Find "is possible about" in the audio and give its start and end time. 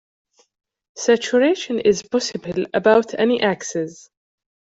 1.77-3.13